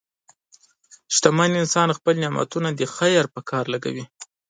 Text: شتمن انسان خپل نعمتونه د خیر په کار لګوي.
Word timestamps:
شتمن 1.15 1.51
انسان 1.61 1.89
خپل 1.97 2.15
نعمتونه 2.23 2.69
د 2.73 2.81
خیر 2.95 3.23
په 3.33 3.39
کار 3.49 3.65
لګوي. 3.73 4.05